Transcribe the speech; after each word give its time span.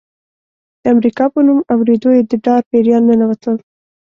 د 0.81 0.83
امریکا 0.93 1.25
په 1.33 1.39
نوم 1.45 1.59
اورېدو 1.73 2.09
یې 2.17 2.21
د 2.29 2.31
ډار 2.45 2.61
پیریان 2.71 3.03
ننوتل. 3.09 3.55